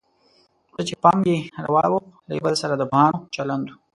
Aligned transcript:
څه 0.73 0.81
چې 0.87 0.95
پام 1.03 1.19
یې 1.29 1.37
واړاوه 1.73 1.99
له 2.27 2.33
یو 2.35 2.43
بل 2.45 2.53
سره 2.61 2.73
د 2.77 2.83
پوهانو 2.91 3.19
چلند 3.35 3.65
و. 3.69 3.73